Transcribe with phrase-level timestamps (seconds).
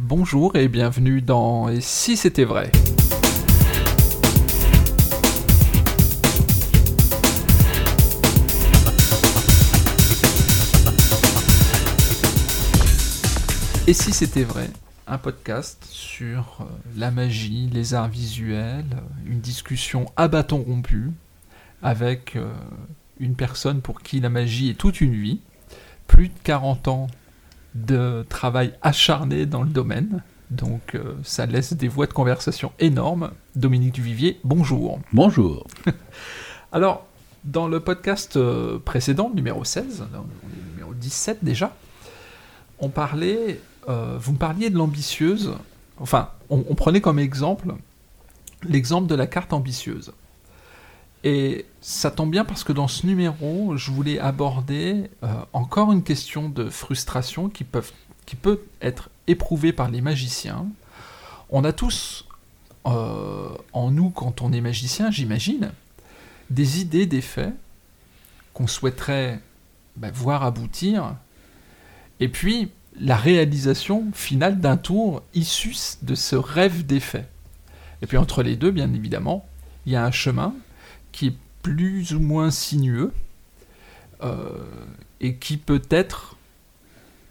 [0.00, 2.70] Bonjour et bienvenue dans Et si c'était vrai?
[13.88, 14.70] Et si c'était vrai?
[15.08, 16.64] Un podcast sur euh,
[16.96, 18.84] la magie, les arts visuels,
[19.26, 21.10] une discussion à bâton rompu
[21.82, 22.54] avec euh,
[23.18, 25.40] une personne pour qui la magie est toute une vie,
[26.06, 27.08] plus de 40 ans
[27.74, 30.22] de travail acharné dans le domaine.
[30.50, 33.30] Donc euh, ça laisse des voies de conversation énormes.
[33.54, 35.00] Dominique Duvivier, bonjour.
[35.12, 35.66] Bonjour.
[36.72, 37.06] Alors,
[37.44, 41.74] dans le podcast euh, précédent, numéro 16, on est numéro 17 déjà,
[42.78, 45.54] on parlait, euh, vous me parliez de l'ambitieuse,
[45.98, 47.74] enfin, on, on prenait comme exemple
[48.68, 50.12] l'exemple de la carte ambitieuse.
[51.24, 56.02] Et ça tombe bien parce que dans ce numéro, je voulais aborder euh, encore une
[56.02, 57.92] question de frustration qui, peuvent,
[58.24, 60.66] qui peut être éprouvée par les magiciens.
[61.50, 62.26] On a tous
[62.86, 65.72] euh, en nous, quand on est magicien, j'imagine,
[66.50, 67.54] des idées, des faits
[68.54, 69.40] qu'on souhaiterait
[69.96, 71.14] bah, voir aboutir,
[72.20, 77.28] et puis la réalisation finale d'un tour issu de ce rêve des faits.
[78.02, 79.46] Et puis entre les deux, bien évidemment,
[79.86, 80.54] il y a un chemin
[81.12, 83.12] qui est plus ou moins sinueux
[84.22, 84.50] euh,
[85.20, 86.36] et qui peut être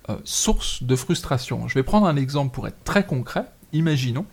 [0.10, 1.68] euh, source de frustration.
[1.68, 3.46] Je vais prendre un exemple pour être très concret.
[3.74, 4.26] Imaginons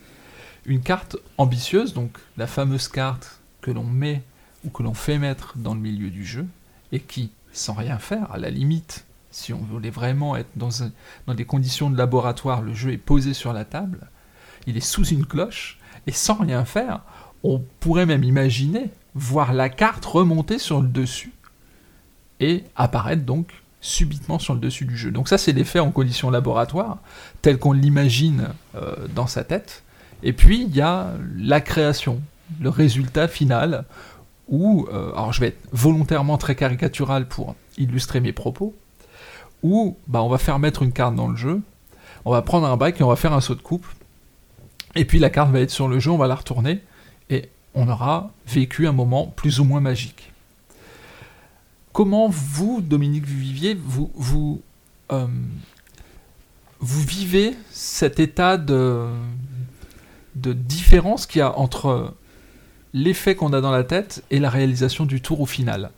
[0.66, 4.22] une carte ambitieuse, donc la fameuse carte que l'on met
[4.64, 6.46] ou que l'on fait mettre dans le milieu du jeu
[6.92, 10.70] et qui, sans rien faire, à la limite, si on voulait vraiment être dans,
[11.34, 14.08] des conditions de laboratoire, le jeu est posé sur la table,
[14.66, 17.00] il est sous une cloche, et sans rien faire,
[17.42, 21.32] on pourrait même imaginer voir la carte remonter sur le dessus
[22.40, 23.48] et apparaître donc
[23.80, 25.10] subitement sur le dessus du jeu.
[25.10, 26.98] Donc ça c'est l'effet en conditions laboratoires,
[27.42, 29.82] tel qu'on l'imagine euh, dans sa tête.
[30.22, 32.20] Et puis il y a la création,
[32.60, 33.84] le résultat final,
[34.48, 38.74] où, euh, alors je vais être volontairement très caricatural pour illustrer mes propos,
[39.62, 41.60] où bah, on va faire mettre une carte dans le jeu,
[42.24, 43.86] on va prendre un bac et on va faire un saut de coupe,
[44.94, 46.82] et puis la carte va être sur le jeu, on va la retourner, et
[47.74, 50.32] on aura vécu un moment plus ou moins magique.
[51.92, 54.62] Comment vous, Dominique Vivier, vous, vous,
[55.12, 55.26] euh,
[56.80, 59.06] vous vivez cet état de,
[60.34, 62.14] de différence qu'il y a entre
[62.92, 65.90] l'effet qu'on a dans la tête et la réalisation du tour au final?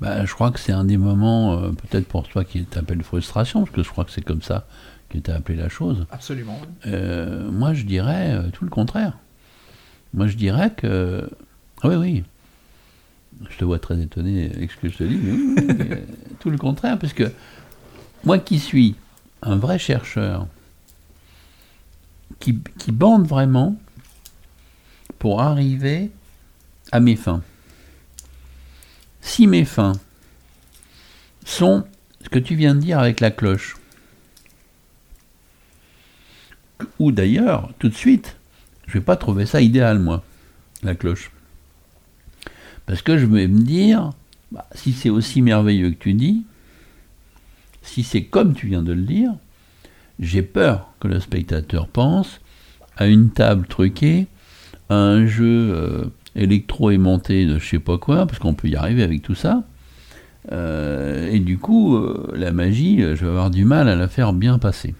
[0.00, 3.64] Ben, Je crois que c'est un des moments, euh, peut-être pour toi, qui t'appelle frustration,
[3.64, 4.66] parce que je crois que c'est comme ça
[5.08, 6.06] que tu as appelé la chose.
[6.10, 6.58] Absolument.
[6.86, 9.18] Euh, moi, je dirais tout le contraire.
[10.14, 11.28] Moi, je dirais que.
[11.82, 12.24] Ah oui, oui.
[13.50, 15.18] Je te vois très étonné avec ce que je te dis,
[16.38, 17.32] tout le contraire, parce que
[18.22, 18.94] moi qui suis
[19.42, 20.46] un vrai chercheur,
[22.38, 23.76] qui, qui bande vraiment
[25.18, 26.12] pour arriver
[26.92, 27.42] à mes fins.
[29.20, 29.94] Si mes fins
[31.44, 31.84] sont
[32.22, 33.76] ce que tu viens de dire avec la cloche,
[37.00, 38.36] ou d'ailleurs, tout de suite,
[38.86, 40.22] je vais pas trouver ça idéal, moi,
[40.82, 41.30] la cloche.
[42.86, 44.10] Parce que je vais me dire,
[44.52, 46.44] bah, si c'est aussi merveilleux que tu dis,
[47.82, 49.32] si c'est comme tu viens de le dire,
[50.20, 52.40] j'ai peur que le spectateur pense
[52.96, 54.26] à une table truquée,
[54.88, 56.04] à un jeu euh,
[56.36, 59.64] électro-aimanté de je sais pas quoi, parce qu'on peut y arriver avec tout ça.
[60.52, 64.32] Euh, et du coup, euh, la magie, je vais avoir du mal à la faire
[64.32, 64.94] bien passer.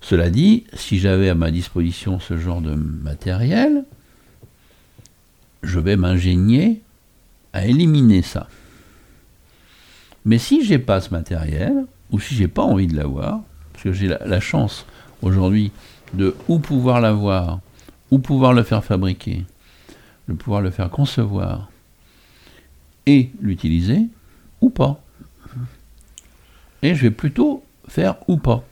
[0.00, 3.84] Cela dit, si j'avais à ma disposition ce genre de matériel,
[5.62, 6.80] je vais m'ingénier
[7.52, 8.48] à éliminer ça.
[10.24, 13.40] Mais si j'ai pas ce matériel, ou si j'ai pas envie de l'avoir,
[13.72, 14.86] parce que j'ai la, la, chance
[15.22, 15.70] aujourd'hui
[16.14, 17.60] de ou pouvoir l'avoir,
[18.10, 19.44] ou pouvoir le faire fabriquer,
[20.28, 21.70] de pouvoir le faire concevoir,
[23.06, 24.06] et l'utiliser,
[24.60, 25.00] ou pas.
[26.82, 28.64] Et je vais plutôt faire ou pas.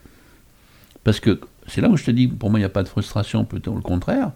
[1.05, 2.89] Parce que c'est là où je te dis, pour moi, il n'y a pas de
[2.89, 4.33] frustration, plutôt le contraire.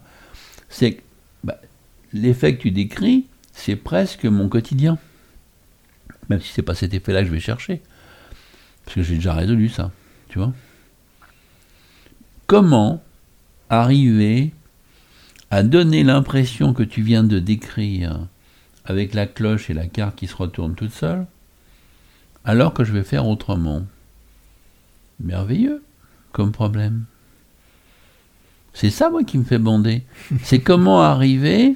[0.69, 1.01] C'est que
[1.43, 1.59] bah,
[2.13, 4.97] l'effet que tu décris, c'est presque mon quotidien.
[6.29, 7.81] Même si c'est pas cet effet-là que je vais chercher.
[8.85, 9.91] Parce que j'ai déjà résolu ça.
[10.29, 10.53] Tu vois
[12.47, 13.03] Comment
[13.69, 14.51] arriver
[15.49, 18.27] à donner l'impression que tu viens de décrire
[18.85, 21.25] avec la cloche et la carte qui se retourne toute seule,
[22.43, 23.83] alors que je vais faire autrement?
[25.19, 25.83] Merveilleux
[26.33, 27.05] comme problème.
[28.73, 30.03] C'est ça, moi, qui me fait bander.
[30.43, 31.75] C'est comment arriver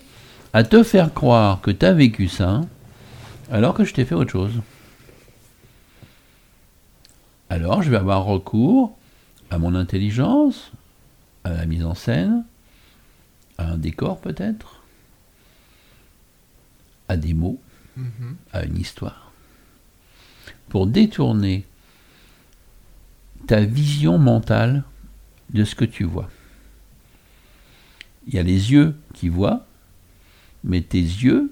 [0.51, 2.61] à te faire croire que tu as vécu ça,
[3.51, 4.53] alors que je t'ai fait autre chose.
[7.49, 8.97] Alors, je vais avoir recours
[9.51, 10.71] à mon intelligence,
[11.43, 12.43] à la mise en scène,
[13.57, 14.81] à un décor peut-être,
[17.07, 17.59] à des mots,
[17.95, 18.35] Mhm.
[18.53, 19.31] à une histoire,
[20.69, 21.65] pour détourner
[23.47, 24.83] ta vision mentale
[25.53, 26.29] de ce que tu vois.
[28.27, 29.65] Il y a les yeux qui voient,
[30.63, 31.51] mais tes yeux,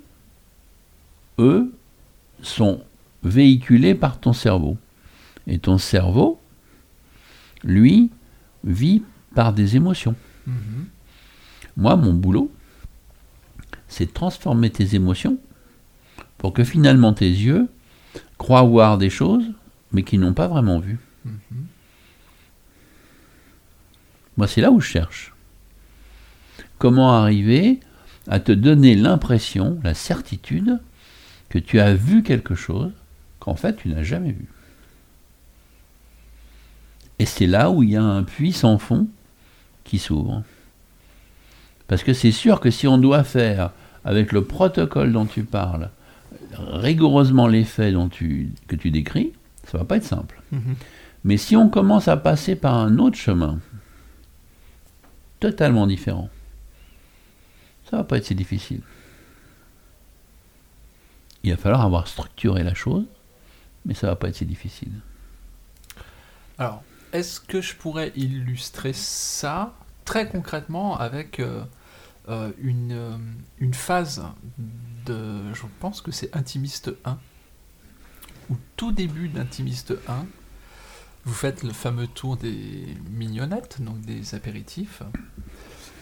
[1.39, 1.74] eux,
[2.42, 2.81] sont
[3.24, 4.77] véhiculés par ton cerveau.
[5.47, 6.39] Et ton cerveau,
[7.63, 8.12] lui,
[8.63, 9.03] vit
[9.33, 10.15] par des émotions.
[10.47, 10.88] Mhm.
[11.77, 12.51] Moi, mon boulot,
[13.88, 15.38] c'est de transformer tes émotions
[16.38, 17.69] pour que finalement tes yeux
[18.38, 19.45] croient voir des choses,
[19.92, 21.00] mais qu'ils n'ont pas vraiment vues.
[21.24, 21.68] Mhm.
[24.37, 25.33] Moi, c'est là où je cherche.
[26.77, 27.79] Comment arriver
[28.27, 30.79] à te donner l'impression, la certitude,
[31.49, 32.91] que tu as vu quelque chose
[33.39, 34.47] qu'en fait tu n'as jamais vu.
[37.19, 39.07] Et c'est là où il y a un puits sans fond
[39.83, 40.43] qui s'ouvre.
[41.87, 43.71] Parce que c'est sûr que si on doit faire,
[44.03, 45.89] avec le protocole dont tu parles,
[46.57, 49.31] rigoureusement les faits dont tu, que tu décris,
[49.63, 50.41] ça va pas être simple.
[50.51, 50.75] Mhm.
[51.23, 53.59] Mais si on commence à passer par un autre chemin,
[55.51, 56.30] totalement différent,
[57.88, 58.81] ça va pas être si difficile.
[61.44, 63.06] Il va falloir avoir structuré la chose,
[63.86, 64.92] mais ça va pas être si difficile.
[66.57, 66.81] Alors,
[67.13, 71.63] est-ce que je pourrais illustrer ça très concrètement avec euh,
[72.27, 73.18] euh, une, euh,
[73.59, 74.24] une phase
[75.06, 75.53] de.
[75.53, 77.19] Je pense que c'est Intimiste 1.
[78.50, 80.25] Au tout début d'Intimiste 1,
[81.25, 85.01] vous faites le fameux tour des mignonnettes, donc des apéritifs,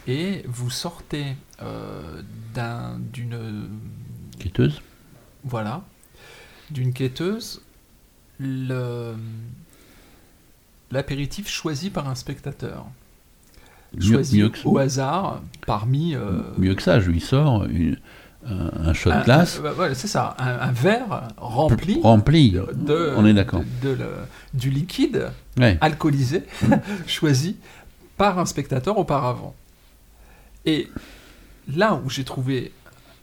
[0.07, 2.21] et vous sortez euh,
[2.53, 3.69] d'un- d'une
[4.39, 4.81] Quêteuse
[5.45, 5.83] voilà,
[6.71, 7.61] d'une quêteuse,
[10.91, 12.85] l'apéritif choisi par un spectateur.
[13.93, 16.15] mieux, Choisi mieux que, au hasard parmi.
[16.15, 17.97] euh, mieux que ça, je lui sors une-
[18.45, 22.51] un, shot un- glace euh, voilà, c'est ça, un, un verre rempli rempli.
[22.51, 23.61] de, On est d'accord.
[23.81, 24.07] de- de
[24.53, 25.77] du liquide Ouais.
[25.81, 26.43] alcoolisé
[27.07, 27.57] choisi
[28.17, 29.55] par un spectateur auparavant.
[30.65, 30.89] Et
[31.73, 32.71] là où j'ai trouvé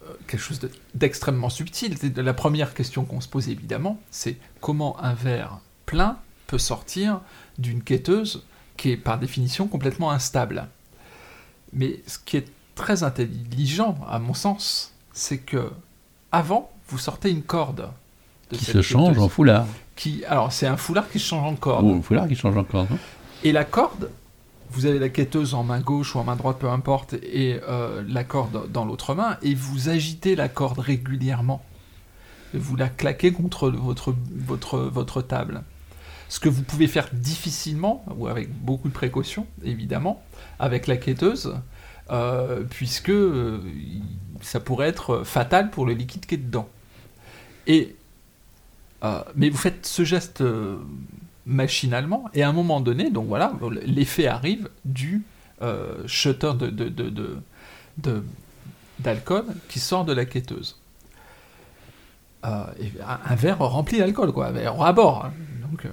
[0.04, 4.00] euh, quelque chose de- d'extrêmement subtil, c'est de la première question qu'on se pose évidemment,
[4.10, 7.20] c'est comment un verre plein peut sortir
[7.58, 8.44] d'une quêteuse
[8.76, 10.66] qui est par définition complètement instable.
[11.72, 15.70] Mais ce qui est très intelligent, à mon sens, c'est que
[16.32, 17.88] avant, vous sortez une corde
[18.50, 19.66] de Qui se change en foulard.
[19.96, 21.84] qui, alors c'est un foulard qui se change en corde.
[21.84, 22.86] Ou un foulard qui change encore.
[22.90, 22.98] non
[23.44, 24.10] Et la corde,
[24.70, 28.02] vous avez la quêteuse en main gauche ou en main droite, peu importe, et euh,
[28.08, 31.64] la corde dans l'autre main, et vous agitez la corde régulièrement.
[32.54, 35.62] Et vous la claquez contre votre, votre, votre table.
[36.28, 40.22] Ce que vous pouvez faire difficilement, ou avec beaucoup de précaution, évidemment,
[40.60, 41.54] avec la quêteuse,
[42.10, 43.60] euh, puisque euh,
[44.40, 46.68] ça pourrait être fatal pour le liquide qui est dedans.
[47.66, 47.94] Et,
[49.04, 50.42] euh, mais vous faites ce geste
[51.46, 53.52] machinalement, et à un moment donné, donc voilà,
[53.84, 55.22] l'effet arrive du
[55.62, 58.22] euh, shutter de,
[58.98, 60.78] d'alcool qui sort de la quêteuse.
[62.42, 62.66] Un,
[63.36, 65.26] verre rempli d'alcool, quoi, un verre à bord.
[65.26, 65.32] hein.
[65.62, 65.86] Donc,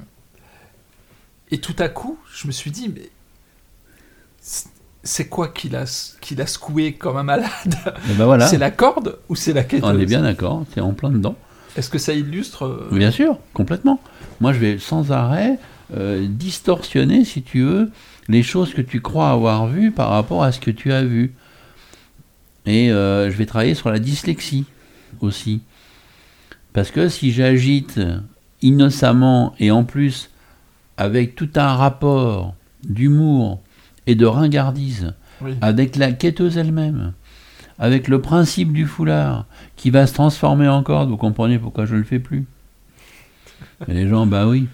[1.52, 3.10] et tout à coup, je me suis dit, mais
[5.04, 5.86] c'est- quoi qui l'a,
[6.22, 7.50] qui l'a secoué comme un malade
[8.10, 10.82] Et ben voilà, C'est la corde ou c'est la quêteuse on est bien d'accord, c'est
[10.82, 11.36] en plein dedans.
[11.76, 14.00] Est-ce que ça illustre euh, Bien sûr, complètement.
[14.42, 15.60] Moi, je vais sans arrêt
[15.96, 17.92] euh, distorsionner, si tu veux,
[18.28, 21.34] les choses que tu crois avoir vues par rapport à ce que tu as vu.
[22.66, 24.66] Et euh, je vais travailler sur la dyslexie
[25.22, 25.62] aussi.
[26.74, 28.00] Parce que si j'agite
[28.62, 30.30] innocemment et en plus
[30.98, 33.62] avec tout un rapport d'humour
[34.08, 35.54] et de ringardise oui.
[35.62, 37.14] avec la quêteuse elle-même,
[37.78, 39.46] avec le principe du foulard
[39.76, 42.46] qui va se transformer en corde, vous comprenez pourquoi je ne le fais plus?
[43.88, 44.68] Et les gens, bah oui.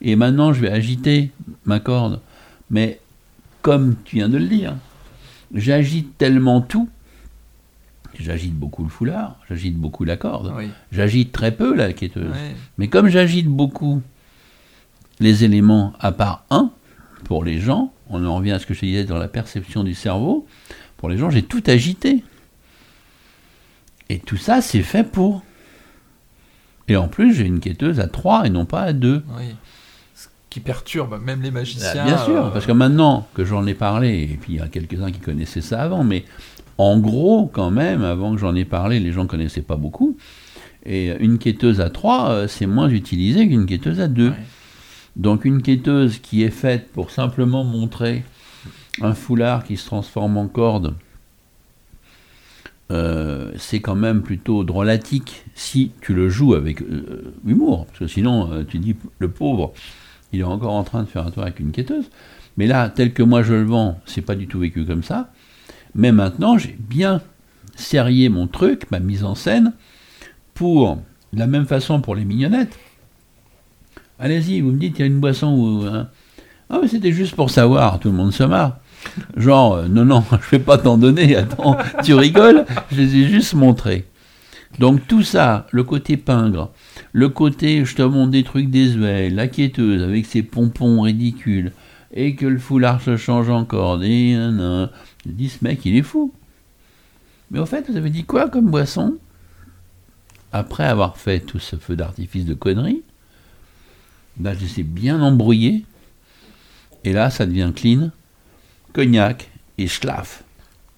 [0.00, 1.30] Et maintenant, je vais agiter
[1.64, 2.20] ma corde.
[2.70, 2.98] Mais
[3.60, 4.74] comme tu viens de le dire,
[5.54, 6.88] j'agite tellement tout.
[8.18, 10.68] J'agite beaucoup le foulard, j'agite beaucoup la corde, Oui.
[10.90, 12.34] j'agite très peu la quêteuse.
[12.76, 14.02] Mais comme j'agite beaucoup
[15.18, 16.70] les éléments à part un,
[17.24, 19.94] pour les gens, on en revient à ce que je disais dans la perception du
[19.94, 20.46] cerveau,
[20.96, 22.22] pour les gens, j'ai tout agité.
[24.08, 25.42] Et tout ça, c'est fait pour.
[26.88, 29.22] Et en plus, j'ai une quêteuse à 3 et non pas à 2.
[29.38, 29.44] Oui.
[30.14, 32.04] Ce qui perturbe même les magiciens.
[32.04, 34.68] Bien sûr, euh, parce que maintenant que j'en ai parlé, et puis il y a
[34.68, 36.24] quelques-uns qui connaissaient ça avant, mais
[36.76, 40.16] en gros, quand même, avant que j'en ai parlé, les gens ne connaissaient pas beaucoup.
[40.84, 44.28] Et une quêteuse à 3, euh, c'est moins utilisé qu'une quêteuse à 2.
[44.28, 44.34] ouais.
[45.16, 48.24] Donc une quêteuse qui est faite pour simplement montrer
[49.00, 50.94] un foulard qui se transforme en corde,
[52.90, 57.86] euh, c'est quand même plutôt drôlatique si tu le joues avec euh, humour.
[57.86, 59.72] Parce que sinon, euh, tu dis, le pauvre,
[60.32, 62.10] il est encore en train de faire un tour avec une quêteuse.
[62.58, 65.32] Mais là, tel que moi je le vends, c'est pas du tout vécu comme ça.
[65.94, 67.22] Mais maintenant, j'ai bien
[67.76, 69.72] serrié mon truc, ma mise en scène,
[70.52, 70.96] pour,
[71.32, 72.78] de la même façon pour les mignonnettes.
[74.22, 75.84] Allez-y, vous me dites, il y a une boisson ou.
[75.84, 76.08] Hein.
[76.70, 78.78] Ah, mais c'était juste pour savoir, tout le monde se marre.
[79.36, 83.26] Genre, euh, non, non, je vais pas t'en donner, attends, tu rigoles, je les ai
[83.26, 84.06] juste montrés.
[84.78, 86.70] Donc tout ça, le côté pingre,
[87.12, 91.72] le côté je te montre des trucs désuets, la quêteuse avec ses pompons ridicules,
[92.14, 94.88] et que le foulard se change encore, et je
[95.26, 96.32] dis ce mec il est fou.
[97.50, 99.16] Mais au fait, vous avez dit quoi comme boisson?
[100.52, 103.02] Après avoir fait tout ce feu d'artifice de conneries,
[104.40, 105.84] là je sais bien embrouillé,
[107.04, 108.10] et là ça devient clean
[108.92, 110.44] cognac et schlaf.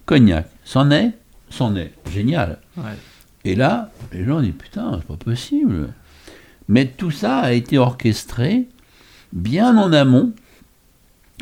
[0.06, 1.12] Cognac, c'en est
[1.50, 1.92] C'en est.
[2.12, 2.58] Génial.
[3.44, 5.90] Et là, les gens disent putain, c'est pas possible.
[6.68, 8.66] Mais tout ça a été orchestré
[9.32, 10.32] bien en amont,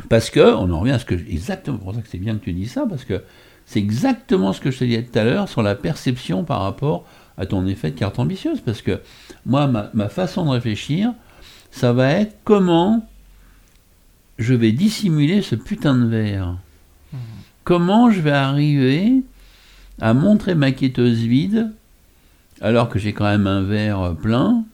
[0.08, 1.14] parce que, on en revient à ce que.
[1.14, 3.22] Exactement, pour ça que c'est bien que tu dis ça, parce que
[3.64, 7.06] c'est exactement ce que je te disais tout à l'heure sur la perception par rapport
[7.38, 8.60] à ton effet de carte ambitieuse.
[8.60, 9.00] Parce que
[9.46, 11.14] moi, ma, ma façon de réfléchir,
[11.72, 13.08] ça va être comment
[14.38, 16.56] je vais dissimuler ce putain de verre
[17.64, 19.22] Comment je vais arriver
[20.00, 21.72] à montrer ma quêteuse vide
[22.60, 24.64] alors que j'ai quand même un verre plein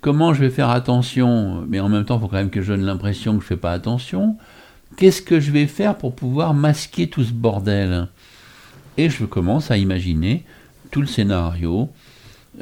[0.00, 2.72] Comment je vais faire attention Mais en même temps, il faut quand même que je
[2.72, 4.36] donne l'impression que je ne fais pas attention.
[4.96, 8.08] Qu'est-ce que je vais faire pour pouvoir masquer tout ce bordel?
[8.98, 10.44] Et je commence à imaginer
[10.90, 11.88] tout le scénario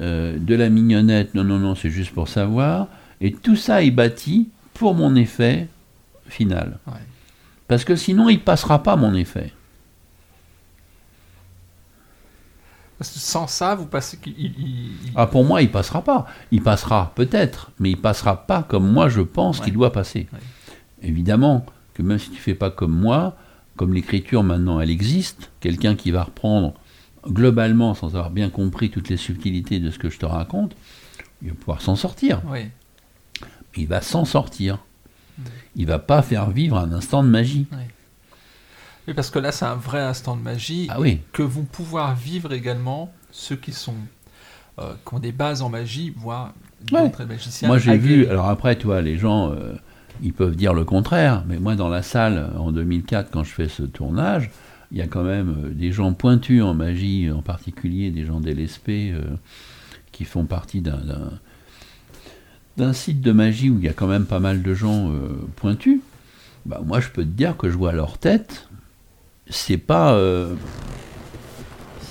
[0.00, 1.34] euh, de la mignonnette.
[1.34, 2.88] Non, non, non, c'est juste pour savoir.
[3.20, 5.68] Et tout ça est bâti pour mon effet
[6.26, 6.78] final.
[7.68, 9.52] Parce que sinon, il passera pas mon effet.
[13.02, 14.18] sans ça, vous passez.
[15.14, 16.26] Ah, pour moi, il passera pas.
[16.50, 20.28] Il passera peut-être, mais il passera pas comme moi je pense qu'il doit passer.
[21.02, 23.36] Évidemment que même si tu fais pas comme moi,
[23.76, 26.74] comme l'écriture maintenant elle existe, quelqu'un qui va reprendre
[27.26, 30.74] globalement sans avoir bien compris toutes les subtilités de ce que je te raconte,
[31.42, 32.42] il va pouvoir s'en sortir.
[33.76, 34.78] Il va s'en sortir
[35.76, 37.66] il va pas faire vivre un instant de magie.
[39.06, 39.14] Oui.
[39.14, 41.20] parce que là, c'est un vrai instant de magie ah oui.
[41.32, 43.94] que vont pouvoir vivre également ceux qui sont
[44.78, 47.68] euh, qui ont des bases en magie, voire d'autres magiciens.
[47.68, 48.26] Moi, j'ai vu.
[48.26, 49.74] Alors après, tu vois, les gens, euh,
[50.22, 53.68] ils peuvent dire le contraire, mais moi, dans la salle en 2004, quand je fais
[53.68, 54.50] ce tournage,
[54.92, 58.40] il y a quand même euh, des gens pointus en magie, en particulier des gens
[58.40, 59.14] d'LSP
[60.12, 61.00] qui font partie d'un
[62.76, 65.28] d'un site de magie où il y a quand même pas mal de gens euh,
[65.56, 66.00] pointus,
[66.66, 68.68] bah, moi je peux te dire que je vois leur tête,
[69.48, 70.14] c'est pas.
[70.14, 70.54] Euh,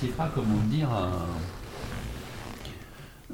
[0.00, 0.88] c'est pas, comment dire,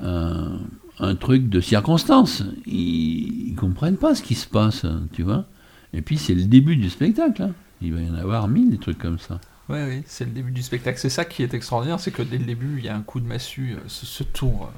[0.01, 2.43] un, truc de circonstance.
[2.67, 5.45] Ils, ne comprennent pas ce qui se passe, tu vois.
[5.93, 7.43] Et puis c'est le début du spectacle.
[7.43, 7.53] Hein.
[7.83, 9.41] Il va y en avoir mille des trucs comme ça.
[9.69, 10.99] Oui, oui, c'est le début du spectacle.
[10.99, 13.21] C'est ça qui est extraordinaire, c'est que dès le début, il y a un coup
[13.21, 14.71] de massue, euh, ce, tour,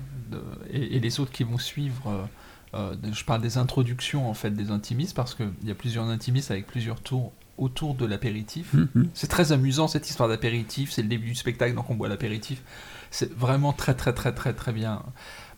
[0.70, 2.28] et, et, les autres qui vont suivre
[2.74, 6.50] euh, je parle des introductions en fait des intimistes parce qu'il y a plusieurs intimistes
[6.50, 8.74] avec plusieurs tours autour de l'apéritif.
[8.74, 9.08] Mhm.
[9.14, 12.62] C'est très amusant cette histoire d'apéritif, c'est le début du spectacle donc on boit l'apéritif.
[13.10, 15.02] C'est vraiment très très très très très bien.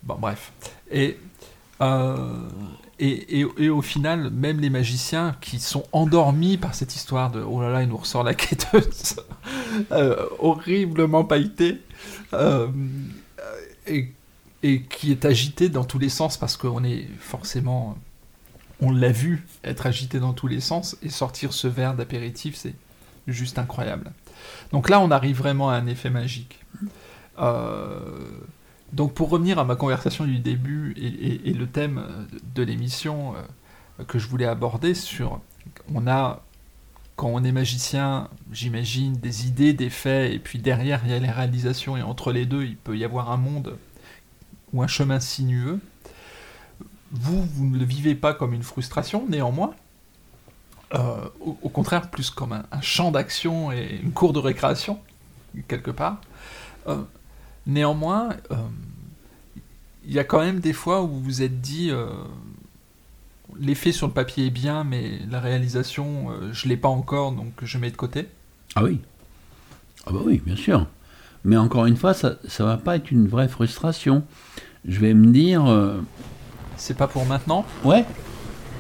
[0.03, 0.53] Bon bref.
[0.91, 1.19] Et,
[1.81, 2.17] euh,
[2.99, 7.63] et, et, au final, même les magiciens qui sont endormis par cette histoire de oh
[7.63, 9.17] là là, il nous ressort la quêteuse
[9.93, 11.81] euh, horriblement pailletée.
[13.87, 14.13] et
[14.63, 17.97] et qui est agité dans tous les sens parce qu'on est forcément,
[18.81, 22.75] on l'a vu être agité dans tous les sens et sortir ce verre d'apéritif, c'est
[23.27, 24.13] juste incroyable.
[24.73, 26.61] Donc là, on arrive vraiment à un effet magique.
[27.39, 28.01] Euh,
[28.93, 34.19] donc pour revenir à ma conversation du début et, le thème de l'émission euh, que
[34.19, 35.41] je voulais aborder sur,
[35.95, 36.43] on a
[37.21, 41.19] quand on est magicien, j'imagine, des idées, des faits, et puis derrière, il y a
[41.19, 43.77] les réalisations, et entre les deux, il peut y avoir un monde
[44.73, 45.81] ou un chemin sinueux.
[47.13, 49.75] Vous, vous ne le vivez pas comme une frustration, néanmoins.
[50.95, 54.99] Euh, au, contraire, plus comme un, champ d'action et une cour de récréation,
[55.69, 56.23] quelque part.
[56.89, 57.03] Euh,
[57.71, 58.57] néanmoins, euh,
[60.07, 61.91] il y a quand même des fois où vous vous êtes dit
[63.59, 67.79] l'effet sur le papier est bien, mais la réalisation, je l'ai pas encore, donc je
[67.79, 68.27] mets de côté.
[68.75, 69.01] Ah oui.
[70.07, 70.87] Ah bah oui, bien sûr.
[71.45, 74.25] Mais encore une fois, ça ne va pas être une vraie frustration.
[74.87, 75.67] Je vais me dire.
[75.67, 76.01] Euh,
[76.77, 78.05] c'est pas pour maintenant Ouais.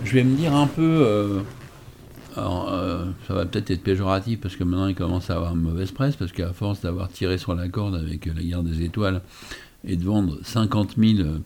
[0.04, 0.82] je vais me dire un peu.
[0.82, 1.40] euh,
[2.37, 5.63] alors, euh, ça va peut-être être péjoratif parce que maintenant il commence à avoir une
[5.63, 8.83] mauvaise presse parce qu'à force d'avoir tiré sur la corde avec euh, la guerre des
[8.83, 9.21] étoiles
[9.85, 11.39] et de vendre 50 000 euh,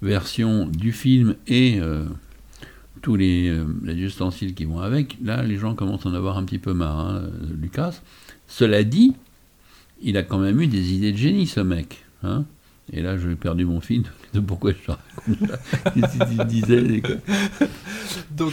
[0.00, 1.80] versions du film et
[3.02, 6.44] tous les, les ustensiles qui vont avec, là les gens commencent à en avoir un
[6.44, 7.22] petit peu marre, hein,
[7.60, 8.00] Lucas.
[8.48, 9.14] Cela dit,
[10.02, 12.04] il a quand même eu des idées de génie ce mec.
[12.24, 12.44] Hein
[12.92, 15.90] et là, j'ai perdu mon fil de pourquoi je te raconte ça.
[15.94, 17.18] Qu'est-ce
[18.30, 18.52] Donc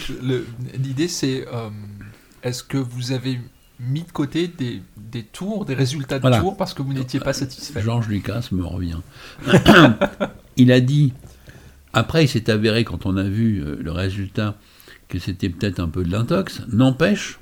[0.77, 1.69] l'idée c'est euh,
[2.43, 3.39] est-ce que vous avez
[3.79, 6.39] mis de côté des, des tours, des résultats de Voilà.
[6.41, 7.81] tours parce que vous n'étiez pas satisfait?
[7.81, 8.99] Georges Lucas me revient.
[10.57, 11.13] il a dit,
[11.93, 14.57] après il s'est avéré quand on a vu euh, le résultat
[15.07, 17.39] que c'était peut-être un peu de l'intox, n'empêche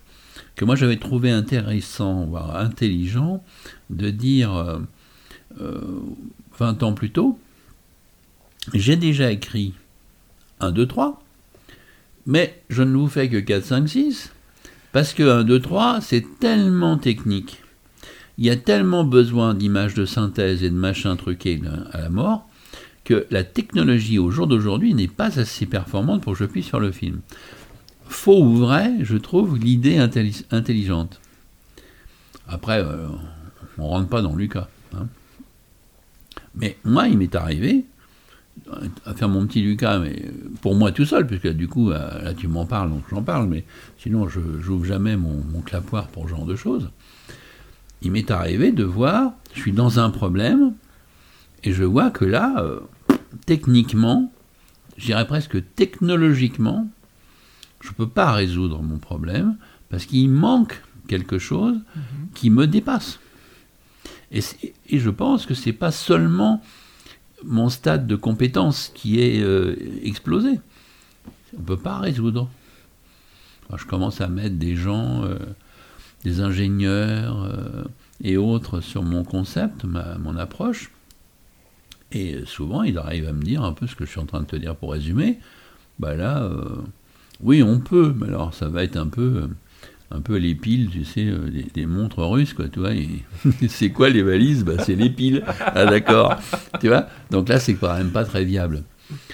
[0.56, 3.44] que moi j'avais trouvé intéressant, voire intelligent,
[3.90, 4.80] de dire euh,
[5.56, 7.40] 20 ans plus tôt,
[8.74, 9.74] j'ai déjà écrit
[10.60, 11.24] 1, 2, 3,
[12.26, 14.32] mais je ne vous fais que 4, 5, 6,
[14.92, 17.62] parce que 1, 2, 3, c'est tellement technique
[18.38, 21.60] il y a tellement besoin d'images de synthèse et de machins truqués
[21.92, 22.48] à la mort
[23.04, 26.80] que la technologie au jour d'aujourd'hui n'est pas assez performante pour que je puisse faire
[26.80, 27.22] le film.
[28.08, 31.20] Faux ou vrai, je trouve l'idée intelli- intelligente.
[32.48, 33.08] Après, euh,
[33.78, 34.68] on ne rentre pas dans Lucas.
[36.60, 37.86] Mais moi, il m'est arrivé
[39.06, 42.34] à faire mon petit Lucas, mais pour moi tout seul, puisque du coup, euh, là
[42.34, 43.64] tu m'en parles, donc j'en parle, mais
[44.00, 46.90] sinon je n'ouvre jamais mon, mon clapoir pour ce genre de choses
[48.02, 50.74] il m'est arrivé de voir, je suis dans un problème,
[51.64, 52.80] et je vois que là, euh,
[53.46, 54.32] techniquement,
[54.98, 56.88] je dirais presque technologiquement,
[57.82, 59.58] je ne peux pas résoudre mon problème,
[59.90, 61.80] parce qu'il manque quelque chose
[62.34, 63.20] qui me dépasse.
[64.32, 66.62] Et, c'est- je pense que ce n'est pas seulement
[67.44, 70.60] mon stade de compétence qui est euh, explosé.
[71.56, 72.50] On ne peut pas résoudre.
[73.76, 75.24] Je commence à mettre des gens...
[75.24, 75.38] euh,
[76.24, 77.84] des ingénieurs euh,
[78.24, 80.92] et autres sur mon concept, mon approche.
[82.12, 84.42] Et souvent, ils arrivent à me dire un peu ce que je suis en train
[84.42, 85.40] de te dire pour résumer.
[86.00, 86.50] Bah là,
[87.40, 89.48] oui, on peut, mais alors ça va être un peu,
[90.10, 92.92] un peu les piles, tu sais, euh, des, montres russes, quoi, tu vois.
[93.68, 94.64] c'est quoi les valises?
[94.64, 95.44] Bah, C'est les piles.
[95.60, 96.38] Ah d'accord.
[96.80, 97.08] Tu vois?
[97.30, 98.84] Donc là, c'est quand même pas très viable.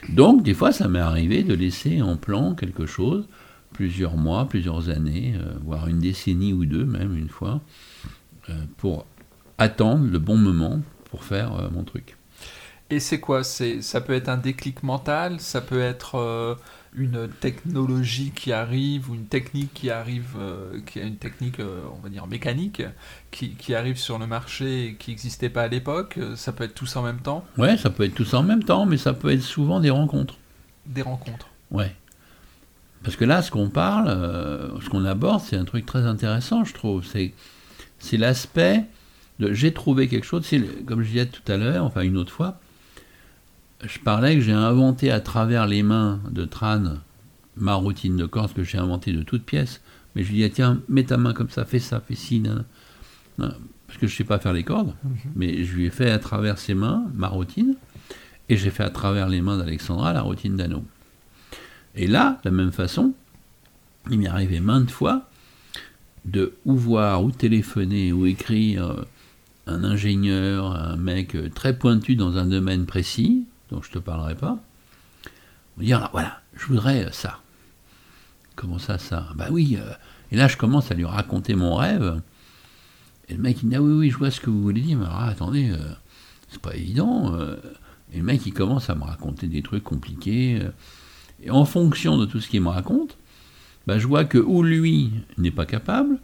[0.09, 3.27] Donc, des fois, ça m'est arrivé de laisser en plan quelque chose
[3.71, 7.61] plusieurs mois, plusieurs années, euh, voire une décennie ou deux même une fois,
[8.49, 9.05] euh, pour
[9.57, 12.17] attendre le bon moment pour faire mon truc.
[12.89, 13.43] Et c'est quoi?
[13.43, 16.57] Ça peut être un déclic mental, ça peut être
[16.95, 21.81] une technologie qui arrive ou une technique qui arrive, euh, qui est une technique, euh,
[21.95, 22.83] on va dire mécanique,
[23.31, 26.15] qui, qui arrive sur le marché et qui n'existait pas à l'époque.
[26.17, 28.43] Euh, Ça peut être tous en même temps, Ouais, ça peut être tout ça en
[28.43, 30.37] même temps, mais ça peut être souvent des rencontres.
[30.85, 31.47] des rencontres.
[31.71, 31.95] Ouais.
[33.03, 36.63] Parce que là, ce qu'on parle, euh, ce qu'on aborde, c'est un truc très intéressant,
[36.63, 37.03] je trouve.
[37.05, 37.33] C'est,
[37.99, 38.85] c'est l'aspect
[39.39, 40.45] de j'ai trouvé quelque chose.
[40.45, 42.59] C'est, comme je disais tout à l'heure, enfin une autre fois,
[43.85, 46.97] je parlais que j'ai inventé à travers les mains de Tran
[47.55, 49.81] ma routine de corde que j'ai inventée de toutes pièces.
[50.15, 52.39] Mais je lui dis, ah, tiens, mets ta main comme ça, fais ça, fais ci,
[52.39, 52.65] nan,
[53.37, 53.55] nan.
[53.87, 54.93] Parce que je ne sais pas faire les cordes,
[55.35, 57.75] mais je lui ai fait à travers ses mains ma routine,
[58.49, 60.83] et j'ai fait à travers les mains d'Alexandra la routine d'anneau.
[61.95, 63.13] Et là, de la même façon,
[64.09, 65.29] il m'est arrivé maintes fois
[66.25, 69.05] de ou voir, ou téléphoner, ou écrire
[69.67, 74.35] un ingénieur, un mec très pointu dans un domaine précis, dont je ne te parlerai
[74.35, 74.57] pas,
[75.77, 77.39] me dire, ah, voilà, je voudrais ça.
[78.55, 79.27] Comment ça, ça?
[79.35, 79.77] Bah oui.
[79.79, 79.93] euh,
[80.31, 82.21] Et là, je commence à lui raconter mon rêve.
[83.29, 84.97] Et le mec, il dit, ah oui, oui, je vois ce que vous voulez dire,
[84.99, 85.77] mais attendez, euh,
[86.49, 87.33] c'est pas évident.
[87.33, 87.55] euh.
[88.13, 90.59] Et le mec, il commence à me raconter des trucs compliqués.
[90.61, 90.69] euh.
[91.41, 93.17] Et en fonction de tout ce qu'il me raconte,
[93.87, 96.19] bah, je vois que ou lui n'est pas capable,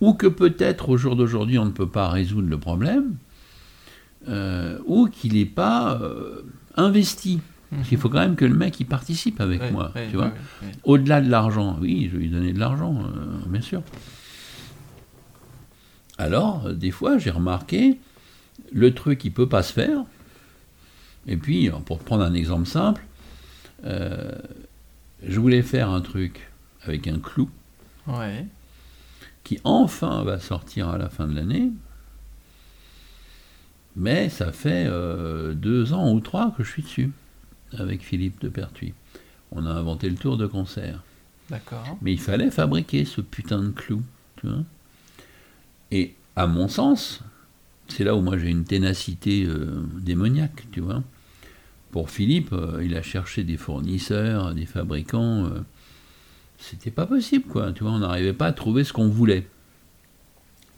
[0.00, 3.16] ou que peut-être au jour d'aujourd'hui on ne peut pas résoudre le problème,
[4.28, 6.00] euh, ou qu'il n'est pas
[6.76, 7.40] investi.
[7.70, 10.16] Parce qu'il faut quand même que le mec il participe avec Ouais, moi, ouais, tu
[10.16, 10.26] vois.
[10.26, 10.72] ouais.
[10.84, 13.82] Au-delà de l'argent, oui, je vais lui donner de l'argent, euh, bien sûr.
[16.18, 17.98] Alors, euh, des fois, j'ai remarqué,
[18.72, 20.04] le truc, il peut pas se faire.
[21.26, 23.02] Et puis, pour prendre un exemple simple,
[23.84, 24.32] euh,
[25.26, 26.50] je voulais faire un truc
[26.84, 27.48] avec un clou
[29.44, 31.70] qui enfin va sortir à la fin de l'année.
[33.96, 37.10] Mais ça fait euh, deux ans ou trois que je suis dessus,
[37.76, 38.94] avec Philippe de Pertuis.
[39.50, 41.02] On a inventé le tour de concert.
[41.50, 41.98] D'accord.
[42.00, 44.02] Mais il fallait fabriquer ce putain de clou,
[44.36, 44.64] tu vois.
[45.90, 47.20] Et à mon sens,
[47.88, 51.02] c'est là où moi j'ai une ténacité euh, démoniaque, tu vois.
[51.90, 55.50] Pour Philippe, euh, il a cherché des fournisseurs, des fabricants,
[56.56, 57.72] c'était pas possible, quoi.
[57.72, 59.46] Tu vois, on n'arrivait pas à trouver ce qu'on voulait.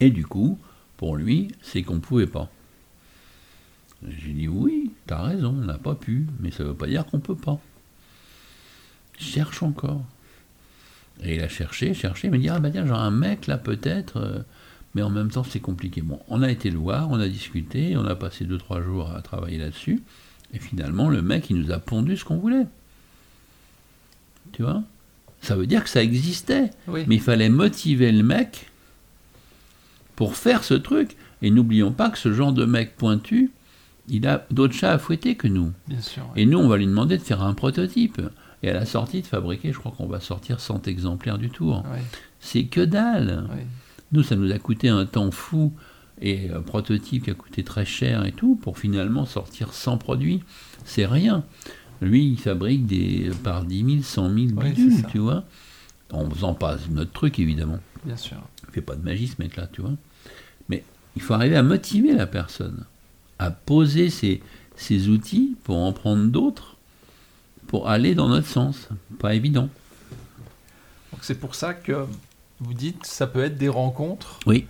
[0.01, 0.59] Et du coup,
[0.97, 2.51] pour lui, c'est qu'on pouvait pas.
[4.09, 7.21] J'ai dit oui, t'as raison, on n'a pas pu, mais ça veut pas dire qu'on
[7.21, 7.59] peut pas.
[9.19, 10.03] cherche encore.
[11.23, 13.57] Et il a cherché, cherché, il m'a dit ah bah tiens, genre un mec là
[13.57, 14.41] peut-être, euh,
[14.95, 16.03] mais en même temps c'est compliqué.
[16.03, 19.23] Bon, on a été le voir, on a discuté, on a passé 2-3 jours à
[19.23, 20.03] travailler là-dessus,
[20.53, 22.67] et finalement le mec il nous a pondu ce qu'on voulait.
[24.53, 24.83] Tu vois?
[25.41, 27.05] Ça veut dire que ça existait, Oui.
[27.07, 28.71] mais il fallait motiver le mec
[30.17, 31.17] pour faire ce truc.
[31.43, 33.51] Et n'oublions pas que ce genre de mec pointu,
[34.09, 35.73] il a d'autres chats à fouetter que nous.
[35.89, 36.23] Bien sûr.
[36.37, 38.21] Et nous, on va lui demander de faire un prototype.
[38.63, 41.85] Et à la sortie de fabriquer, je crois qu'on va sortir 100 exemplaires du tour.
[41.93, 41.99] Oui,
[42.41, 43.47] C'est que dalle.
[43.53, 43.61] oui.
[44.13, 45.73] Nous, ça nous a coûté un temps fou
[46.21, 50.43] et un prototype qui a coûté très cher et tout pour finalement sortir 100 produits.
[50.85, 51.45] C'est rien.
[52.01, 55.45] Lui, il fabrique des par 10 000, 100 000 Oui, bidules, tu vois.
[56.13, 57.81] En faisant pas notre truc, évidemment.
[58.05, 58.37] Bien sûr.
[58.69, 59.93] Il fait pas de magie, ce mec-là, tu vois.
[60.69, 60.85] Mais
[61.17, 62.85] il faut arriver à motiver la personne,
[63.39, 64.43] à poser ses,
[64.77, 66.77] ses outils pour en prendre d'autres,
[67.67, 68.89] pour aller dans notre sens.
[69.19, 69.69] Pas évident.
[71.13, 72.07] Donc c'est pour ça que
[72.61, 74.67] vous dites que ça peut être des rencontres, Oui,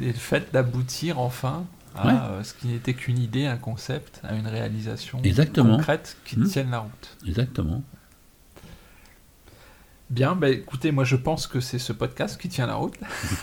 [0.00, 1.64] et le fait d'aboutir enfin
[1.96, 2.12] à Ouais.
[2.14, 5.76] euh, ce qui n'était qu'une idée, un concept, à une réalisation Exactement.
[5.76, 6.44] concrète qui Hmm.
[6.46, 7.16] tienne la route.
[7.26, 7.82] exactement.
[10.10, 12.94] Bien, bah écoutez, moi je pense que c'est ce podcast qui tient la route.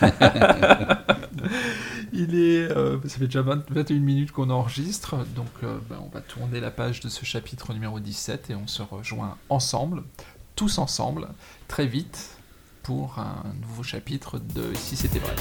[2.18, 6.08] Il est, euh, ça fait déjà 20 21 minutes qu'on enregistre, donc euh, bah, on
[6.08, 10.02] va tourner la page de ce chapitre numéro 17 et on se rejoint ensemble,
[10.54, 11.28] tous ensemble,
[11.68, 12.38] très vite,
[12.82, 15.34] pour un nouveau chapitre de Si c'était vrai?